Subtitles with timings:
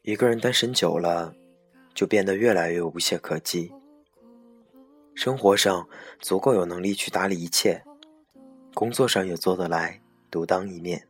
[0.00, 1.34] 一个人单身久了，
[1.94, 3.70] 就变得越来越无懈可击。
[5.14, 5.86] 生活上
[6.18, 7.84] 足够有能力去打理一切，
[8.74, 11.06] 工作上也做得来独当一面，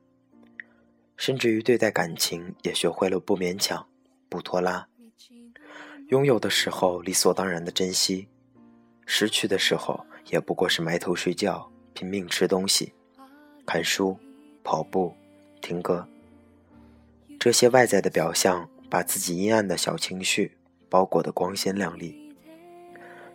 [1.16, 3.86] 甚至于对待感情也学会了不勉强、
[4.28, 4.86] 不拖拉。
[6.08, 8.28] 拥有的时候理所当然的珍惜，
[9.06, 12.92] 失去的时候也不过是埋头睡觉、拼命吃东西、
[13.64, 14.18] 看书、
[14.64, 15.14] 跑步、
[15.60, 16.06] 听歌。
[17.38, 20.58] 这些外在的表象，把自己阴暗的小情绪
[20.90, 22.34] 包裹得光鲜亮丽。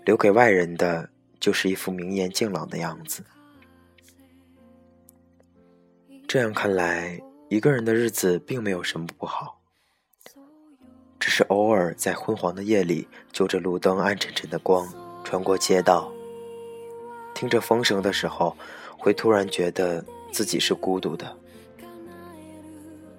[0.05, 1.09] 留给外人的
[1.39, 3.23] 就是一副明艳净朗的样子。
[6.37, 7.19] 这样看来，
[7.49, 9.59] 一个人的日子并没有什么不好，
[11.19, 14.87] 只是偶尔在昏黄的夜里，就着路灯暗沉沉的光，
[15.23, 16.11] 穿过街道，
[17.33, 18.55] 听着风声的时候，
[18.99, 21.35] 会突然觉得自己是孤独的。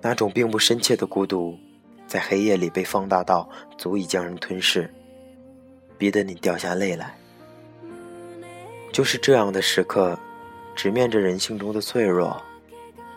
[0.01, 1.59] 那种并不深切的孤独，
[2.07, 4.89] 在黑夜里被放大到足以将人吞噬。
[5.99, 7.19] 逼得你掉下泪来，
[8.93, 10.17] 就是这样的时刻，
[10.77, 12.41] 直面着人性中的脆弱，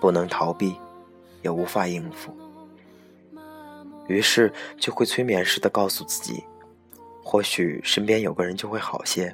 [0.02, 0.76] 不能逃避，
[1.44, 2.36] 也无法应付，
[4.08, 6.44] 于是就会催眠似的告诉自己，
[7.24, 9.34] 或许身边有个人就会好些。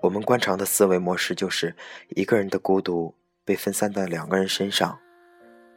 [0.00, 1.74] 我们惯常的思维模式就是，
[2.10, 3.12] 一个人的孤独
[3.44, 4.96] 被分散在两个人身上，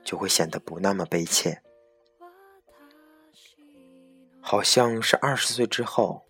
[0.03, 1.63] 就会显得不那么悲切。
[4.39, 6.23] 好像是二十岁之后，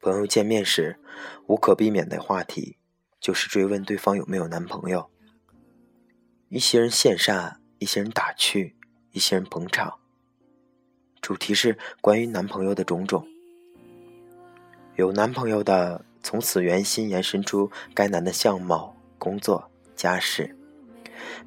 [0.00, 0.98] 朋友见面时，
[1.46, 2.76] 无可避免的话题
[3.18, 5.10] 就是追问对方有没有男朋友。
[6.52, 8.74] 一些人羡煞，一些人打趣，
[9.12, 10.00] 一些人捧场。
[11.20, 13.24] 主题是关于男朋友的种种。
[14.96, 20.52] 有男朋友的从此圆心延伸出该男的相貌、工作、家世；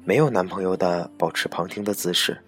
[0.06, 2.42] 没有男朋友的保持旁听的姿势，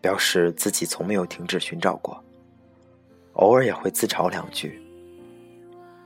[0.00, 2.24] 表示自己从没有停止寻找过。
[3.34, 4.80] 偶尔也会自嘲两句，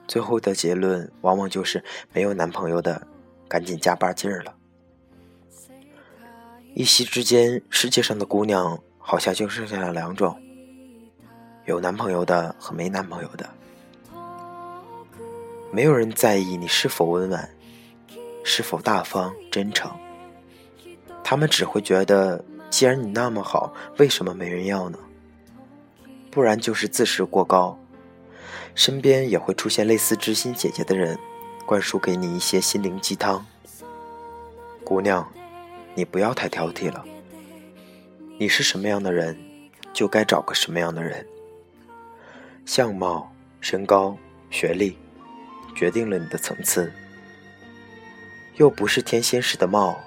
[0.09, 3.07] 最后的结论往往就是没有男朋友的，
[3.47, 4.53] 赶紧加把劲儿了。
[6.77, 10.37] 一夕之间，世界上的姑娘好像就剩下了两种：
[11.67, 13.49] 有男朋友的和没男朋友的。
[15.71, 17.49] 没有人在意你是否温婉，
[18.43, 19.89] 是否大方真诚，
[21.23, 24.99] 他们只会觉得，既然你那么好，为什么没人要呢？
[26.33, 27.79] 不然就是自视过高，
[28.75, 31.17] 身边也会出现类似知心姐姐的人，
[31.65, 33.47] 灌输给你一些心灵鸡汤。
[34.83, 35.27] 姑娘，
[35.95, 37.05] 你不要太挑剔了。
[38.39, 39.39] 你是什么样的人，
[39.93, 41.25] 就该找个什么样的人。
[42.67, 44.17] 相貌、身高、
[44.51, 44.99] 学历，
[45.77, 46.93] 决定了你的层次。
[48.57, 50.01] 又不是天仙似的貌，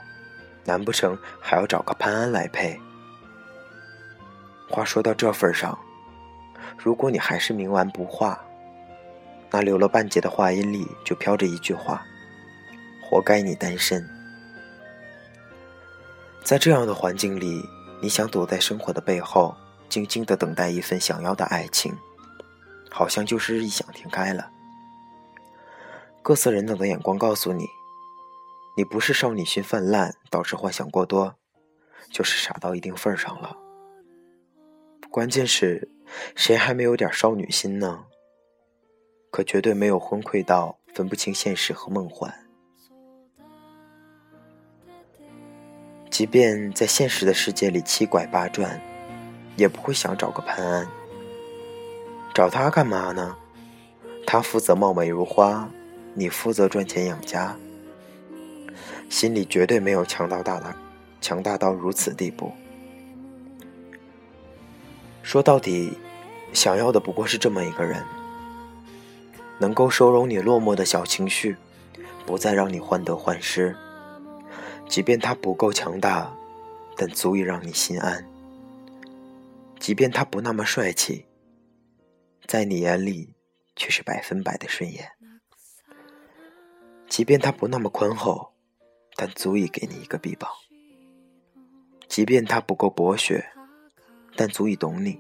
[0.65, 2.79] 难不成还要找个潘安来配？
[4.69, 5.77] 话说到这份上。
[6.77, 8.43] 如果你还是冥顽不化，
[9.49, 12.05] 那留了半截的话音里就飘着一句话
[13.01, 14.05] ：“活该你单身。”
[16.47, 17.61] 在这样的环境里，
[18.01, 19.53] 你想躲在生活的背后，
[19.89, 21.93] 静静的等待一份想要的爱情，
[22.89, 24.49] 好像就是异想天开了。
[26.23, 27.65] 各色人等的眼光告诉你，
[28.77, 31.35] 你不是少女心泛滥导致幻想过多，
[32.09, 33.53] 就是傻到一定份上了。
[35.11, 35.89] 关键是。
[36.37, 38.05] 谁还没有点少女心呢？
[39.29, 42.46] 可绝对没有昏聩到分不清现实和梦幻。
[46.17, 48.81] 即便在现实的世界里七拐八转，
[49.55, 50.87] 也不会想找个潘安。
[52.33, 53.37] 找他干嘛呢？
[54.25, 55.69] 他负责貌美如花，
[56.15, 57.55] 你负责赚钱养家。
[59.11, 60.75] 心里绝对没有强大大的，
[61.21, 62.51] 强大到如此地步。
[65.21, 65.95] 说到底，
[66.51, 68.03] 想要的不过是这么一个人，
[69.59, 71.55] 能够收容你落寞的小情绪，
[72.25, 73.75] 不再让你患得患失。
[74.87, 76.35] 即便他不够强大，
[76.95, 78.27] 但足以让你心安。
[79.79, 81.25] 即便他不那么帅气，
[82.47, 83.35] 在你眼里
[83.75, 85.11] 却是百分百的顺眼。
[87.07, 88.53] 即便他不那么宽厚，
[89.15, 90.49] 但足以给你一个臂膀。
[92.07, 93.51] 即便他不够博学。
[94.39, 95.19] 但足以懂你。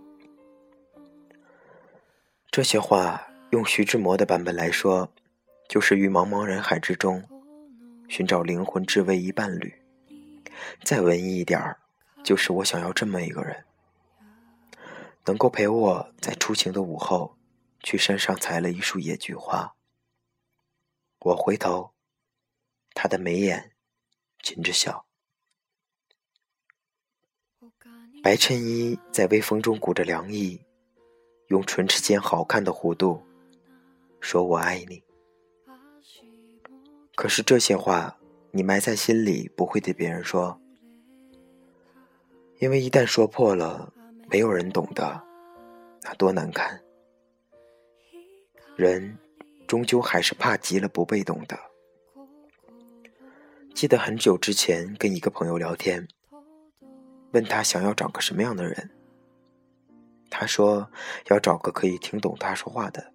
[2.51, 5.11] 这些话用徐志摩的版本来说，
[5.67, 7.23] 就是于茫茫人海之中，
[8.07, 9.73] 寻找灵魂之唯一伴侣。
[10.83, 11.79] 再文艺一点儿，
[12.23, 13.65] 就是我想要这么一个人，
[15.25, 17.37] 能够陪我在初晴的午后，
[17.81, 19.75] 去山上采了一束野菊花。
[21.19, 21.93] 我回头，
[22.93, 23.73] 他的眉眼
[24.41, 25.05] 噙着笑，
[28.23, 30.61] 白衬衣在微风中鼓着凉意，
[31.47, 33.23] 用唇齿间好看的弧度
[34.19, 35.03] 说：“我爱你。”
[37.17, 38.15] 可是这些话。
[38.51, 40.59] 你埋在心里，不会对别人说，
[42.59, 43.93] 因为一旦说破了，
[44.31, 45.21] 没有人懂得，
[46.01, 46.81] 那多难看。
[48.75, 49.15] 人
[49.67, 51.59] 终究还是怕极了不被懂得。
[53.75, 56.07] 记得很久之前跟一个朋友聊天，
[57.33, 58.89] 问他想要找个什么样的人，
[60.31, 60.89] 他说
[61.27, 63.13] 要找个可以听懂他说话的。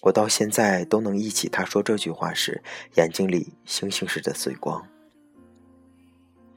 [0.00, 2.62] 我到现在都能忆起他说这句话时
[2.96, 4.86] 眼睛里星星似的碎光，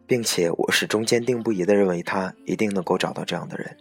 [0.06, 3.78] 并且我始终坚定不移的认为他一定能够找到这样的人，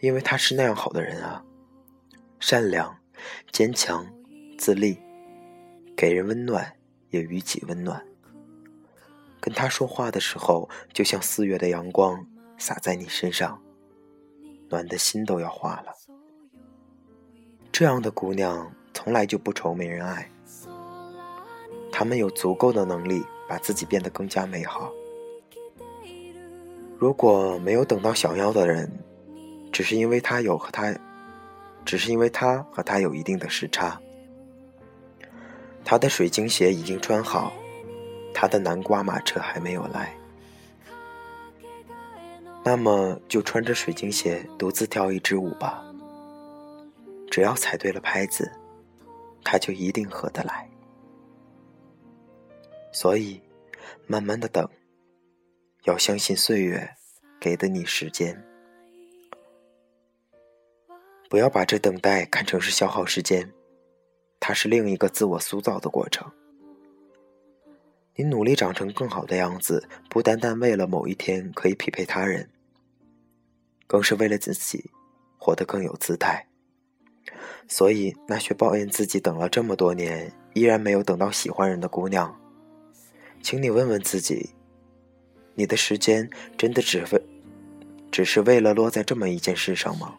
[0.00, 1.44] 因为他是那样好的人啊，
[2.40, 2.98] 善良、
[3.52, 4.06] 坚强、
[4.56, 4.98] 自立，
[5.96, 6.74] 给人温暖
[7.10, 8.02] 也予己温暖。
[9.40, 12.26] 跟他说话的时候，就像四月的阳光
[12.56, 13.62] 洒在你身上，
[14.68, 15.94] 暖的心都要化了。
[17.78, 20.28] 这样的姑娘从来就不愁没人爱，
[21.92, 24.92] 她们有足够的能力把自己变得更加美好。
[26.98, 28.90] 如果没有等到想要的人，
[29.70, 30.92] 只是因为他有和他，
[31.84, 33.96] 只是因为他和他有一定的时差。
[35.84, 37.52] 他的水晶鞋已经穿好，
[38.34, 40.12] 他的南瓜马车还没有来，
[42.64, 45.84] 那么就穿着水晶鞋独自跳一支舞吧。
[47.30, 48.50] 只要踩对了拍子，
[49.44, 50.68] 他就一定合得来。
[52.92, 53.40] 所以，
[54.06, 54.68] 慢慢的等，
[55.84, 56.90] 要相信岁月
[57.38, 58.42] 给的你时间，
[61.28, 63.52] 不要把这等待看成是消耗时间，
[64.40, 66.28] 它是另一个自我塑造的过程。
[68.16, 72.50] 你努力长成更好的样子，不单单为了某一天可以匹配他人，
[73.86, 74.90] 更是为了自己
[75.36, 76.47] 活得更有姿态。
[77.66, 82.34] 所以，那些抱怨自己等了这么多年，依然没有等到喜欢人的姑娘，
[83.42, 84.50] 请你问问自己：
[85.54, 87.22] 你的时间真的只为，
[88.10, 90.14] 只是为了落在这么一件事上吗？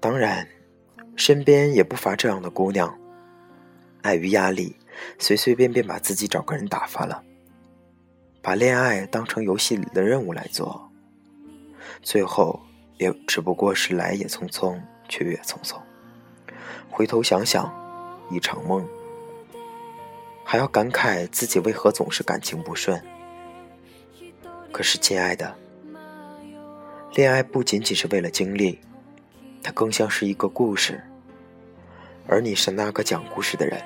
[0.00, 0.46] 当然，
[1.14, 2.98] 身边也不乏这样的姑娘，
[4.02, 4.76] 碍于压力，
[5.18, 7.22] 随随便便把自己找个人打发了，
[8.42, 10.90] 把恋爱当成游戏里的任务来做，
[12.02, 12.60] 最后。
[12.98, 14.78] 也只不过是来也匆匆，
[15.08, 15.76] 去也匆匆。
[16.90, 17.72] 回头想想，
[18.30, 18.86] 一场梦，
[20.44, 23.00] 还要感慨自己为何总是感情不顺。
[24.72, 25.56] 可是，亲爱的，
[27.14, 28.80] 恋爱不仅仅是为了经历，
[29.62, 31.00] 它更像是一个故事，
[32.26, 33.80] 而你是那个讲故事的人。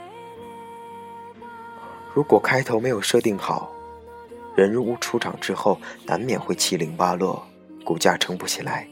[2.15, 3.71] 如果开头没有设定好，
[4.57, 7.47] 人物出场之后，难免会七零八落，
[7.85, 8.89] 骨架撑不起来。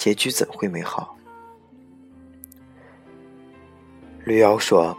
[0.00, 1.14] 结局怎会美好？
[4.24, 4.96] 绿妖说：“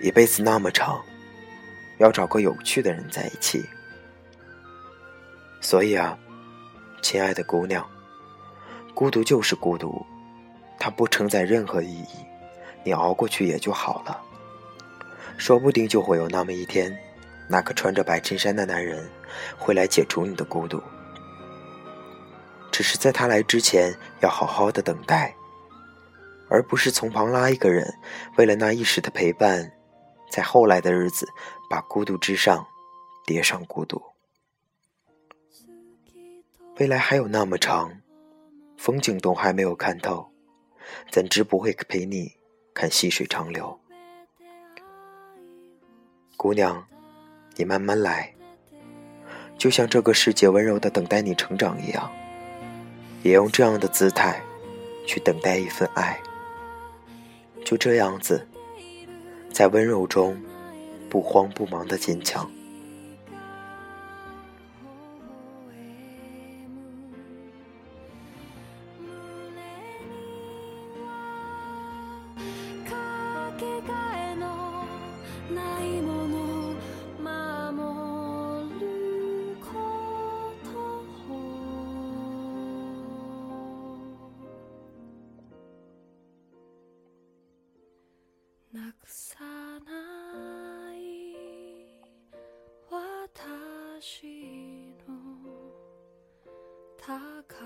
[0.00, 0.98] 一辈子那么长，
[1.98, 3.62] 要找个有趣的人在一起。
[5.60, 6.18] 所以啊，
[7.02, 7.86] 亲爱的姑娘，
[8.94, 10.02] 孤独就是孤独，
[10.78, 12.06] 它不承载任何意义，
[12.84, 14.18] 你熬过去也就好了。
[15.36, 16.98] 说不定就会有那么一天，
[17.46, 19.06] 那个穿着白衬衫的男人
[19.58, 20.82] 会来解除你的孤独。”
[22.78, 25.34] 只是在他来之前，要好好的等待，
[26.48, 27.92] 而不是从旁拉一个人，
[28.36, 29.72] 为了那一时的陪伴，
[30.30, 31.26] 在后来的日子，
[31.68, 32.64] 把孤独之上
[33.26, 34.00] 叠上孤独。
[36.76, 38.00] 未来还有那么长，
[38.76, 40.30] 风景都还没有看透，
[41.10, 42.30] 怎知不会陪你
[42.72, 43.76] 看细水长流？
[46.36, 46.86] 姑娘，
[47.56, 48.32] 你慢慢来，
[49.58, 52.08] 就像这个世界温柔的等待你成长一样。
[53.22, 54.42] 也用这样的姿态，
[55.06, 56.20] 去等待一份爱。
[57.64, 58.46] 就这样子，
[59.52, 60.40] 在温柔中，
[61.10, 62.50] 不慌不忙的坚强。
[97.08, 97.57] 他。